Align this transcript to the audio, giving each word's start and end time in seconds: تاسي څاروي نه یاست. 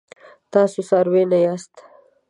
تاسي 0.51 0.81
څاروي 0.89 1.23
نه 1.31 1.37
یاست. 1.45 1.73